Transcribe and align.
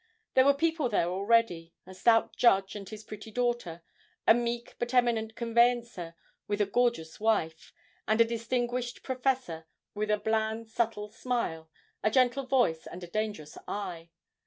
There 0.33 0.45
were 0.45 0.55
people 0.55 0.89
there 0.89 1.09
already; 1.09 1.75
a 1.85 1.93
stout 1.93 2.35
judge 2.35 2.75
and 2.75 2.89
his 2.89 3.03
pretty 3.03 3.29
daughter, 3.29 3.83
a 4.25 4.33
meek 4.33 4.73
but 4.79 4.95
eminent 4.95 5.35
conveyancer 5.35 6.15
with 6.47 6.59
a 6.59 6.65
gorgeous 6.65 7.19
wife, 7.19 7.71
and 8.07 8.19
a 8.19 8.25
distinguished 8.25 9.03
professor 9.03 9.67
with 9.93 10.09
a 10.09 10.17
bland 10.17 10.69
subtle 10.71 11.11
smile, 11.11 11.69
a 12.01 12.09
gentle 12.09 12.47
voice 12.47 12.87
and 12.87 13.03
a 13.03 13.07
dangerous 13.11 13.59
eye. 13.67 14.09